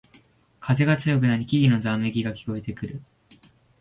[0.59, 3.03] 風が強くなり木々のざわめきが聞こえてくる